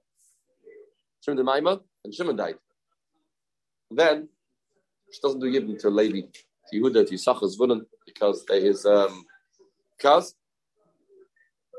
[1.23, 2.55] Shimon did Maima, and Shimon died.
[3.91, 4.29] Then,
[5.13, 6.29] she doesn't do Yibn to Levi,
[6.71, 9.25] to Yehuda, to because there is, um,
[9.97, 10.35] because,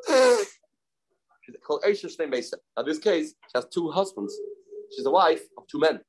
[0.05, 2.57] she's called Eisha Shnei Mesa.
[2.75, 4.35] Now, this case, she has two husbands.
[4.91, 6.01] She's the wife of two men.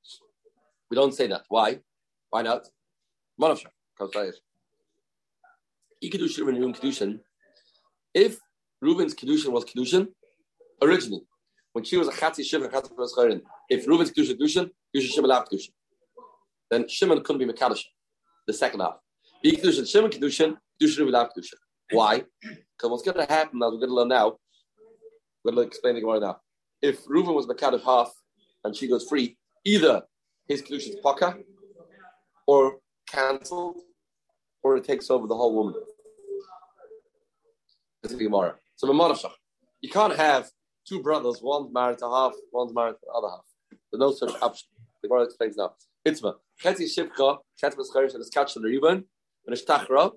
[0.90, 1.42] We don't say that.
[1.48, 1.80] Why?
[2.30, 2.66] Why not?
[3.40, 4.40] Monofsha, because
[6.02, 7.20] and Reuben Kedushin.
[8.14, 8.38] If
[8.80, 10.08] Reuben's Kedushin was Kedushin,
[10.82, 11.22] originally,
[11.72, 15.70] when she was a Chatzi Shimon, Chatzi Pescherin, if Reuben's Kedushin Kedushin, Kedushin Shimon Kedushin,
[16.70, 17.82] then Shimon couldn't be Mekadosh,
[18.46, 18.94] the second half.
[19.44, 21.58] Ikkedushin Shimon Kedushin, Kedushin Reuben Lav Kedushin.
[21.92, 22.24] Why?
[22.40, 24.36] Because what's going to happen, as we're going to learn now,
[25.44, 26.36] we're going to explain the Gemara now.
[26.82, 28.10] If Reuben was Mekadosh half
[28.64, 30.02] and she goes free, either
[30.48, 31.36] his Kedushin is Paka
[32.46, 33.76] or cancelled
[34.62, 35.74] or it takes over the whole woman.
[38.02, 38.54] The.
[38.76, 39.32] So
[39.80, 40.50] you can't have
[40.88, 43.44] two brothers, one's married to half, one's married to the other half.
[43.90, 44.68] There's no such option.
[45.02, 45.74] The Gemara explains now.
[46.06, 46.34] Itzma.
[46.62, 49.04] Chetzi Shivcha, Chetzi Bescherish, and on the Reuben,
[49.46, 50.12] and it's Tachra.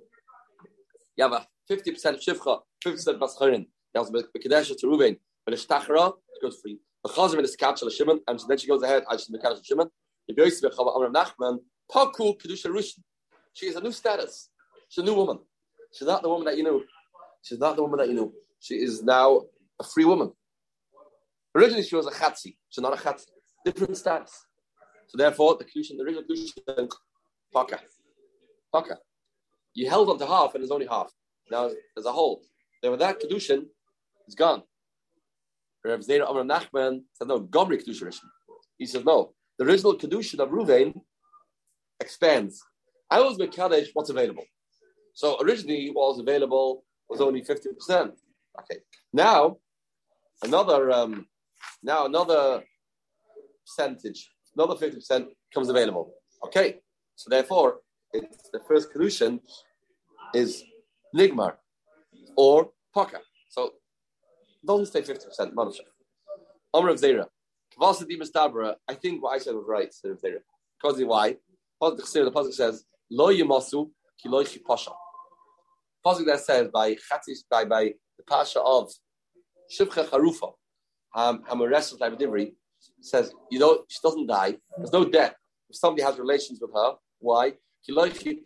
[1.16, 3.66] You have a 50% Shivcha, 50% Bescherin.
[3.94, 6.80] You have a Bekedesh to Reuben, but it's Tachra, it goes free.
[7.04, 9.66] The Chazim is catched on Shimon, and then she goes ahead, I should be catched
[9.66, 9.90] Shimon.
[10.28, 11.60] If you Yosef Chava Amram Nachman,
[11.92, 13.00] Paku Kedusha Rishon.
[13.54, 14.50] She is a new status.
[14.90, 15.40] She's a new woman.
[15.94, 16.84] She's not the woman that you knew.
[17.44, 18.34] She's not the woman that you knew.
[18.60, 19.42] She is now
[19.80, 20.32] a free woman.
[21.56, 22.56] Originally, she was a chatzi.
[22.70, 23.28] She's not a chatzi.
[23.64, 24.46] Different status.
[25.08, 26.90] So therefore, the kedushin, the original kedushin,
[27.54, 27.80] paka,
[28.72, 28.98] paka.
[29.76, 31.12] You held on to half, and there's only half.
[31.52, 32.42] Now there's a whole.
[32.82, 33.66] With that kedushin,
[34.26, 34.64] it's gone.
[35.86, 38.16] Rav Zera Amar Nachman said no, Gomri kedushin.
[38.78, 39.34] He says no.
[39.60, 41.00] The original kedushin of Ruvain
[42.00, 42.64] expands.
[43.14, 44.44] I was Mekadesh, what's available.
[45.14, 48.12] So originally, what was available was only 50%.
[48.60, 48.80] Okay.
[49.14, 49.58] Now,
[50.42, 51.28] another um,
[51.84, 52.64] now another
[53.64, 56.12] percentage, another 50% comes available.
[56.46, 56.80] Okay.
[57.16, 57.82] So therefore,
[58.14, 59.40] it's the first solution
[60.34, 60.64] is
[61.16, 61.54] Nigmar
[62.36, 63.20] or Paka.
[63.50, 63.74] So
[64.66, 65.86] don't say 50% Manasha.
[66.74, 67.28] Amr of Zera.
[68.90, 70.40] I think what I said was right, Zera.
[70.82, 71.38] Because why?
[71.80, 74.92] The Pasuk says, Lo Yimasu ki lo pasha.
[76.04, 78.92] Pasuk that says by Chatzis, by, by the Pasha of
[79.72, 80.54] Shivcha Charufa,
[81.16, 82.54] um, Hamaresus Divri,
[83.02, 84.58] says, you know, she doesn't die.
[84.78, 85.36] There's no death.
[85.70, 87.54] If somebody has relations with her, why?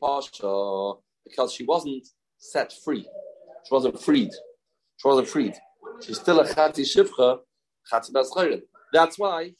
[0.01, 0.93] Pasha,
[1.25, 2.05] because she wasn't
[2.37, 3.07] set free.
[3.65, 4.31] She wasn't freed.
[4.97, 5.55] She wasn't freed.
[6.01, 7.39] She's still a Chati Shivcha,
[7.91, 8.61] Chati Bescheuren.
[8.91, 9.53] That's why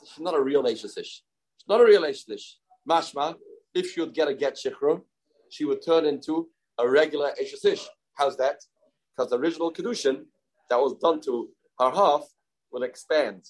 [0.00, 0.96] she's not a real Ashish.
[0.96, 2.54] She's not a real Ashish.
[2.88, 3.36] Mashma,
[3.76, 5.02] if she would get a get Shichrum,
[5.50, 7.84] she would turn into a regular Ashish.
[8.14, 8.56] How's that?
[9.10, 10.24] Because the original Kedushin
[10.70, 12.22] that was done to her half
[12.72, 13.44] will expand,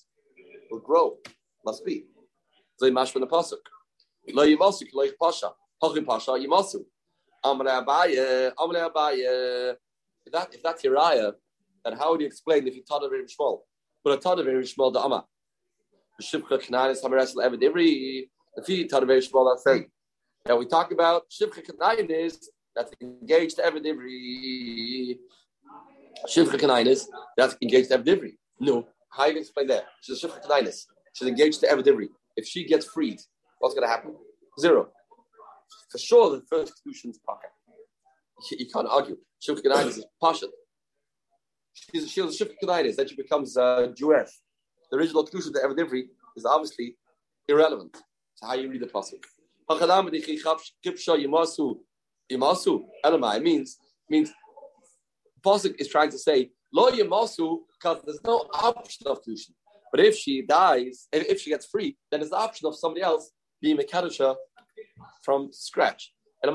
[0.71, 1.17] will grow.
[1.65, 2.07] Must be.
[2.79, 3.63] So Mashma the Pasuk.
[4.33, 5.51] Lo Yimasu, Lo Pasha.
[5.83, 6.85] Hachim Pasha, Yimasu.
[7.45, 9.75] Amre Abaye, Amre Abaye.
[10.27, 11.33] If, that, if that's your ayah,
[11.85, 13.65] then how would you explain if you taught a very small?
[14.03, 15.25] But a taught a very small the Amma.
[16.21, 18.29] Shivcha Kananis Hamaresel Evid Ivri.
[18.57, 19.89] If you taught a very small, that's saying.
[20.49, 22.37] Now we talk about Shivcha Kananis
[22.75, 25.19] that's engaged to Evid Ivri.
[26.29, 27.07] Shivcha Kananis
[27.37, 28.33] that's engaged to Evid Ivri.
[28.61, 28.87] No.
[29.11, 29.87] How you going to explain that?
[30.03, 30.85] She's a Shivcha Kananis.
[31.15, 32.09] She's engaged to Evid Ivri.
[32.37, 33.19] If she gets freed,
[33.59, 34.15] what's going to happen?
[34.61, 34.89] Zero.
[35.91, 37.51] For sure, the first solution is pocket.
[38.53, 39.17] You can't argue.
[39.43, 40.51] Shivcha Kananis is partial.
[41.73, 44.31] She's, she was a Shivcha Kananis, then she becomes uh, Jewish.
[44.93, 46.03] The original Kedusha to Evid Ivri
[46.37, 46.97] is obviously
[47.49, 49.25] irrelevant to how you read the pasuk.
[53.05, 54.33] Elamai means means
[55.45, 59.55] pasuk is trying to say lo Yimasu because there's no option of kedushin.
[59.93, 63.03] But if she dies, if, if she gets free, then there's the option of somebody
[63.03, 64.37] else being mekadusha
[65.23, 66.13] from scratch.
[66.43, 66.55] And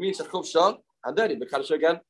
[0.00, 2.00] means shachuvsha and then mekadusha again.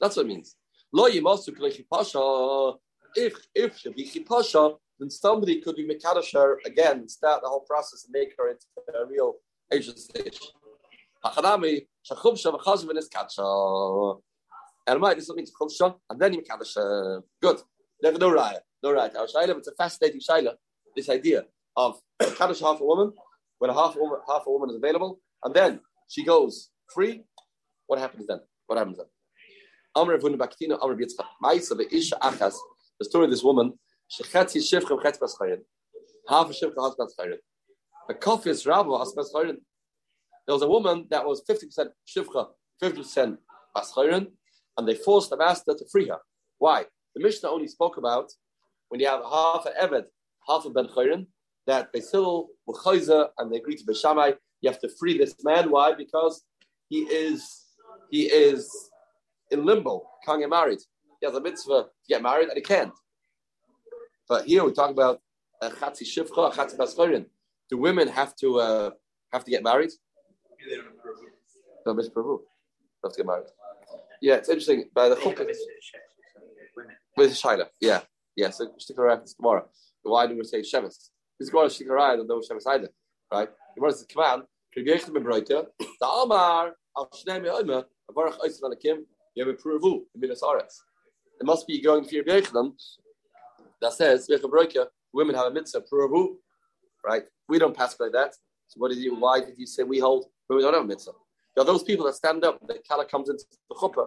[0.00, 0.56] That's what it means.
[0.92, 1.54] Lo Yimasu
[1.90, 2.78] pasha.
[3.14, 7.64] If if she be pasha, then somebody could be Mekadosh her again, start the whole
[7.68, 8.66] process and make her into
[9.00, 9.34] a real
[9.72, 10.38] Asian stage.
[11.24, 14.20] Hachanami, Shachubsha, Vachazvin is Katsha.
[14.86, 17.22] And might this means Chubsha, and then you Mekadosh.
[17.40, 17.58] Good.
[18.00, 18.58] There's no raya.
[18.82, 19.16] No raya.
[19.16, 20.54] Our Shaila, it's a fascinating Shaila,
[20.94, 21.44] this idea
[21.76, 22.00] of
[22.38, 23.12] Kaddish half a woman,
[23.58, 27.24] when a half a woman, half a woman is available, and then she goes free.
[27.88, 28.40] What happens then?
[28.66, 29.06] What happens then?
[29.96, 31.26] Amr Avun Baktina, Amr Yitzchak.
[31.42, 32.54] Ma'isa ve'isha achas.
[32.98, 33.72] The story of this woman,
[34.12, 35.60] shechetzi shivchem chetz baschayin.
[36.28, 37.38] Half a shivchem has baschayin.
[38.10, 39.56] A kofis rabo has baschayin.
[40.46, 42.48] There was a woman that was 50% shivcha,
[42.82, 43.38] 50%
[43.76, 44.26] baschayin,
[44.76, 46.18] and they forced the master to free her.
[46.58, 46.86] Why?
[47.14, 48.30] The Mishnah only spoke about
[48.88, 50.04] when you have half an Eved,
[50.46, 51.26] half a Ben Chayrin,
[51.66, 55.70] that they still Chayza and they agree to Beshamai, you have to free this man.
[55.70, 55.94] Why?
[55.94, 56.44] Because
[56.88, 57.42] he is
[58.10, 58.70] he is
[59.50, 60.80] in limbo, can't get married.
[61.20, 62.92] He has a mitzvah to get married and he can't.
[64.32, 65.20] But here we talk about
[65.60, 67.26] a chatzi shivcha, a chatzi bascharin.
[67.68, 68.90] Do women have to uh,
[69.30, 69.90] have to get married?
[71.84, 72.38] No, Miss Prabhu.
[73.04, 73.48] Have to get married.
[74.22, 74.88] Yeah, it's interesting.
[74.94, 75.46] By the chukah,
[77.18, 78.00] with Shaila, yeah,
[78.34, 78.48] yeah.
[78.48, 79.68] So stick around tomorrow.
[80.02, 81.10] Why do we say Shevis?
[81.38, 82.88] This Gemara stick around and no Shevis either,
[83.30, 83.50] right?
[83.74, 85.66] Gemara says, "Come on, Kriegech me broite."
[86.00, 90.78] The Amar al Shnei Me'omer Avarach Oisim Anakim Yom Pruvu Minas Aretz.
[91.38, 92.72] It must be going for your Bechlam
[93.82, 94.28] that says
[95.12, 95.82] women have a mitzvah
[97.04, 97.24] right?
[97.48, 98.34] We don't pass by that.
[98.68, 99.16] So what did you?
[99.16, 101.12] Why did you say we hold women don't have a mitzvah?
[101.54, 102.58] There are those people that stand up.
[102.66, 104.06] The kala comes into the chuppah,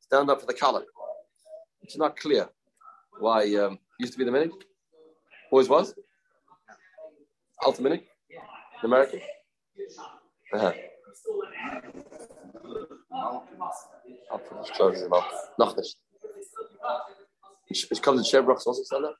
[0.00, 0.84] stand up for the kala.
[1.82, 2.48] It's not clear
[3.18, 4.52] why um, used to be the minig.
[5.50, 5.94] Always was.
[7.64, 8.02] Alta minig.
[8.82, 9.18] In America.
[10.52, 10.72] Uh-huh.
[17.74, 19.16] Ich, comes in Shebrach also up.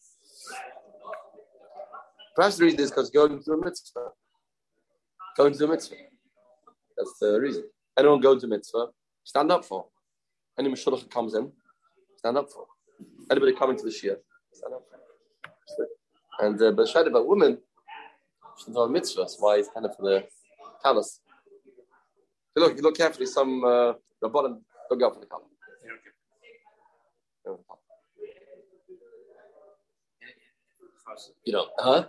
[2.37, 4.11] Perhaps the reason is because going to a mitzvah.
[5.37, 5.97] Going to a mitzvah.
[6.97, 7.65] That's the reason.
[7.99, 8.87] Anyone going to mitzvah,
[9.25, 9.87] stand up for.
[10.57, 11.51] Any mashulach comes in,
[12.17, 12.67] stand up for.
[13.29, 14.17] Anybody coming to the Shia,
[14.53, 14.99] stand up for.
[16.47, 17.59] And uh, but shayla about women,
[18.59, 19.29] she's not a mitzvah.
[19.29, 20.27] So why it's kind of for the
[20.85, 21.19] kalas.
[22.53, 23.27] So look, you look carefully.
[23.27, 25.51] Some uh, rabbanim don't go for the kalas.
[31.45, 32.07] You know, huh?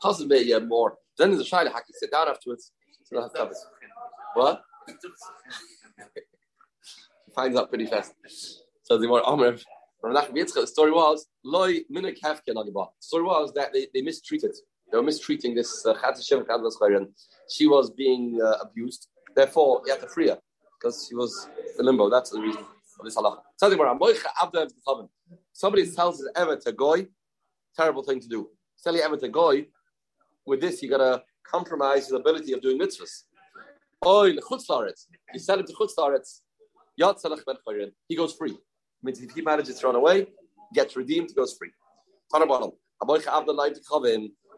[0.00, 0.96] Possibly, yeah, more.
[1.18, 2.72] Then there's a shayla haki sit down afterwards.
[4.34, 4.62] What?
[7.34, 8.14] finds out pretty fast.
[8.82, 9.58] So the more Amr
[10.02, 14.54] the story was loy minik hefke The story was that they, they mistreated.
[14.90, 15.94] They were mistreating this uh,
[16.96, 17.08] and
[17.48, 19.08] she was being uh, abused.
[19.34, 20.38] Therefore, you have to free her
[20.78, 22.08] because she was in limbo.
[22.08, 23.40] That's the reason of this halacha.
[25.52, 27.08] Somebody tells his ever to goy,
[27.76, 28.48] terrible thing to do.
[28.82, 29.66] Tell you ever to goy.
[30.46, 33.24] With this, you gotta compromise his ability of doing mitzvahs.
[34.02, 36.40] Oh, he sent him to chutzlaretz.
[38.08, 38.56] He goes free.
[39.02, 40.26] Means if he manages to run away,
[40.74, 41.70] gets redeemed, goes free.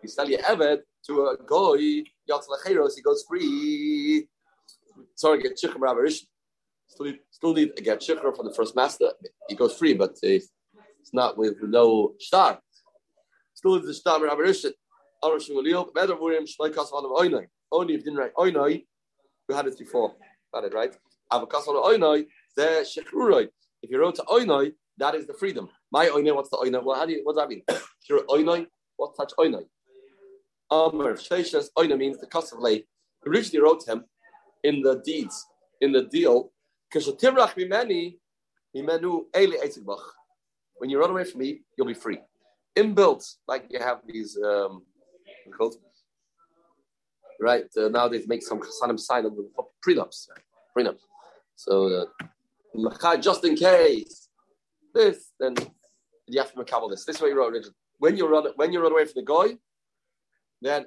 [0.03, 4.29] You sell your Eved to a goy, he goes free.
[5.15, 6.21] Sorry, get Shikram Ravarish.
[6.89, 9.11] Still still need to get Shikram from the first master.
[9.49, 10.41] He goes free, but eh,
[11.01, 12.61] it's not with no star.
[13.59, 14.71] Still need the star Ravarish.
[15.25, 15.49] Only if
[17.99, 18.87] you didn't write Oinoi,
[19.49, 20.15] we had it before.
[20.55, 20.97] Got it right?
[23.83, 25.69] If you wrote to oinoi, that is the freedom.
[25.91, 26.85] My oinoi, what's the oinoi?
[26.85, 27.65] Well, how do you, what does that mean?
[27.69, 29.67] If you're oinoi, what's such oinoi?
[30.71, 32.87] Amr, Sheishes, oinoi means the cost of lay.
[33.27, 34.05] Originally wrote him
[34.63, 35.45] in the deeds,
[35.81, 36.53] in the deal,
[36.95, 38.19] Kashatirach mimeni,
[38.77, 40.05] mimenu eli etzibach.
[40.77, 42.21] When you run away from me, you'll be free.
[42.77, 44.83] Inbuilt, like you have these, um,
[45.57, 45.77] called,
[47.41, 47.65] right?
[47.77, 49.49] Uh, now they make some chasanim sign on the
[49.87, 50.29] prenups,
[50.77, 51.01] prenups.
[51.57, 52.07] So
[52.77, 54.29] uh, just in case
[54.95, 55.55] this, then
[56.27, 57.05] you have to makabel this.
[57.05, 57.75] This is what you wrote originally.
[57.99, 59.57] When you run when you run away from the guy,
[60.61, 60.87] then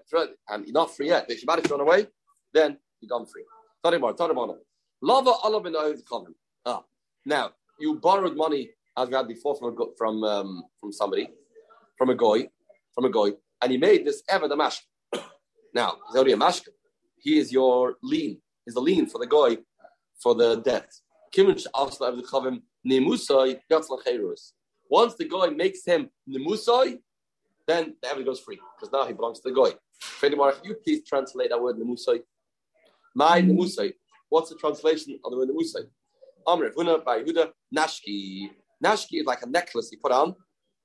[0.50, 1.30] and you're not free yet.
[1.30, 2.08] If you manage to run away,
[2.54, 3.44] then you're gone free.
[3.84, 4.56] Tarimar, tarimar.
[5.02, 6.36] Lava Allah common.
[6.66, 6.84] Ah,
[7.26, 11.30] now you borrowed money as we had before from from um, from somebody,
[12.02, 12.50] from a guy,
[12.96, 13.30] from a guy,
[13.62, 14.82] and he made this ever the mash.
[15.76, 16.70] Now, he's already a mashka.
[17.20, 18.42] He is your lien.
[18.66, 19.62] He's the lien for the guy
[20.20, 20.90] for the debt.
[24.90, 26.98] Once the guy makes him nemusai,
[27.68, 29.78] then the evidence goes free because now he belongs to the guy.
[30.02, 32.24] Fredimar, you please translate that word nemusai.
[33.14, 33.94] My nemusai.
[34.30, 35.86] What's the translation of the word nemusai?
[36.48, 38.50] Amr Huna by Huda Nashki.
[38.84, 40.36] Nashki is like a necklace you put on,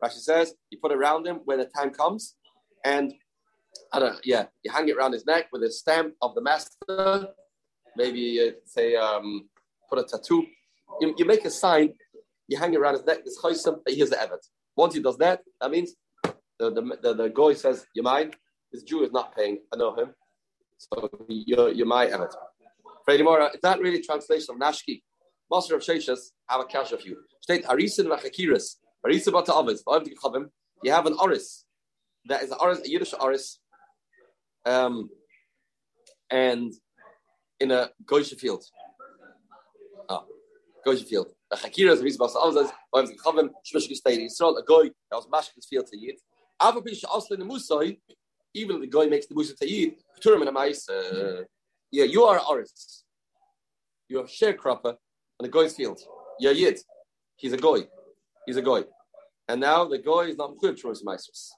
[0.07, 2.37] Rashi says you put it around him when the time comes,
[2.85, 3.13] and
[3.93, 6.43] I don't know, yeah, you hang it around his neck with a stamp of the
[6.43, 7.29] master.
[7.97, 9.49] Maybe uh, say um,
[9.89, 10.45] put a tattoo.
[11.01, 11.95] You, you make a sign.
[12.49, 13.25] You hang it around his neck.
[13.25, 14.45] This choisim that he has the evet.
[14.77, 15.95] Once he does that, that means
[16.59, 18.33] the the the, the guy says, "You mine."
[18.73, 19.59] This Jew is not paying.
[19.73, 20.15] I know him,
[20.77, 22.35] so you're you're my evet.
[23.23, 25.03] Mora, is that really translation of Nashki?
[25.51, 27.17] Master of Sheshas, have a cash of you.
[27.41, 28.77] State Harisin Vachakiris,
[30.83, 31.65] you have an Oris.
[32.27, 33.61] That is an Oris, a Yiddish Oris,
[34.65, 35.09] um,
[36.31, 36.73] and
[37.61, 38.65] in a Goisha field.
[40.09, 40.25] Oh,
[40.87, 41.29] Goisha field.
[41.51, 45.67] The Chakiras, Harisin Bata Avis, Oivim Chavim, Shmishki State Yisrael, a Goy, that was Mashkin's
[45.71, 46.17] field to Yid.
[46.61, 47.99] Ava Pisha Aslan Musai,
[48.55, 51.43] even the Goy makes the Musa to Yid, Turim and a Mice, uh,
[51.93, 53.05] yeah, you are an Oris.
[54.09, 56.01] You're a sharecropper on the guy's field.
[56.41, 56.79] Yeah, Yid.
[57.37, 57.87] He's a goy.
[58.47, 58.85] He's a goy.
[59.49, 61.51] And now the goy is not mechuyv trumas meisters.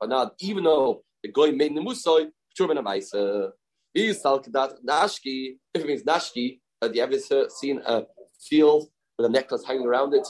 [0.00, 3.50] But now, even though the goy made the musoy, trumas meiser,
[3.92, 5.56] he's that nashki.
[5.74, 8.04] If it means nashki, have you ever seen a
[8.40, 10.26] field with a necklace hanging around it?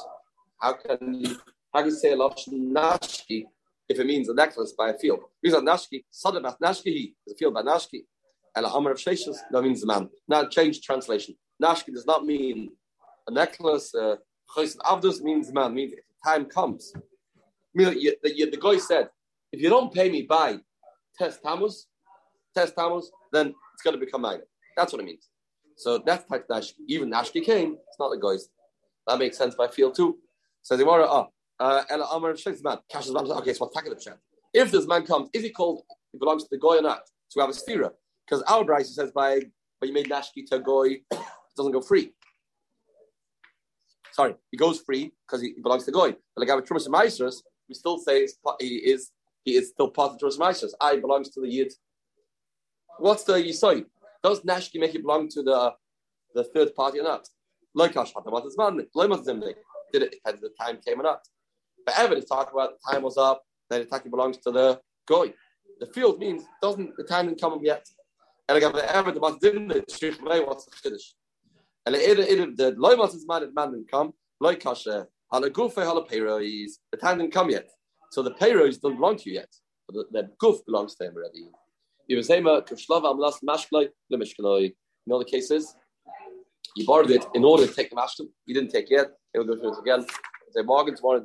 [0.61, 1.37] How can you
[1.75, 3.45] how can you say a nashki
[3.89, 5.21] if it means a necklace by a field?
[5.43, 8.05] Because nashki, sadamat nashki, is a field by nashki.
[8.55, 10.09] And a hammer of sheshus, that means man.
[10.27, 11.35] Now change translation.
[11.63, 12.71] Nashki does not mean
[13.29, 13.95] a necklace.
[13.95, 14.17] Uh,
[14.57, 15.93] Avdus means man, means
[16.27, 16.93] time comes.
[17.75, 19.09] The, the, guy said,
[19.53, 20.59] if you don't pay me by
[21.19, 21.87] test Tammuz,
[22.55, 24.41] test Tammuz, then it's going to become mine.
[24.77, 25.29] That's what it means.
[25.77, 26.73] So that's Nashki.
[26.89, 28.49] Even Nashki came, it's not the guys.
[29.07, 30.19] That makes sense by feel too.
[30.63, 31.29] Says the oh,
[31.61, 32.35] uh, Ella Amar
[32.65, 32.79] man.
[32.91, 33.09] Cash.
[33.09, 34.17] Okay, so the
[34.53, 37.03] If this man comes, is he called, he belongs to the guy or not?
[37.29, 37.91] So we have a stira.
[38.27, 39.41] Because our Bryce says by,
[39.79, 40.97] but you made Nashki to a goy,
[41.57, 42.13] doesn't go free.
[44.17, 46.13] Sorry, he goes free because he, belongs to Goy.
[46.35, 48.27] But like our Trumas Meisters, we still say
[48.59, 49.11] he is
[49.45, 50.71] he is still part of Trumas Meisters.
[50.81, 51.71] I belongs to the Yid.
[52.99, 53.85] What's the Yisoy?
[54.25, 55.75] Does Nashki make it belong to the
[56.35, 57.29] the third party or not?
[59.93, 61.21] Did it had the time came or not?
[61.85, 65.35] But ever talk about the time was up, then it belongs to the Goy.
[65.79, 67.85] The field means doesn't the time didn't come up yet.
[68.49, 71.09] And again, ever the Masdim the what's the Kiddush?
[71.87, 74.13] And the loymas is man man didn't come.
[74.41, 76.73] Loy kasha hala gufe hala peiros.
[76.91, 77.71] The time didn't come yet,
[78.11, 79.55] so the peiros don't belong to you yet.
[79.87, 81.49] But the, the goof belongs to him already.
[82.09, 82.23] You know
[85.19, 85.75] the case is
[86.77, 88.29] you borrowed it in order to take the mashkim.
[88.47, 89.07] You didn't take it yet.
[89.33, 90.05] He'll go through it again.
[90.51, 91.25] Say morgen tomorrow.